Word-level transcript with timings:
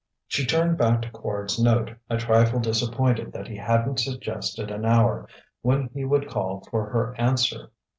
She 0.25 0.47
turned 0.47 0.79
back 0.79 1.03
to 1.03 1.11
Quard's 1.11 1.59
note, 1.61 1.91
a 2.09 2.17
trifle 2.17 2.59
disappointed 2.59 3.31
that 3.33 3.47
he 3.47 3.57
hadn't 3.57 3.99
suggested 3.99 4.71
an 4.71 4.83
hour 4.83 5.27
when 5.61 5.91
he 5.93 6.05
would 6.05 6.27
call 6.27 6.63
for 6.71 6.89
her 6.89 7.13
answer. 7.19 7.69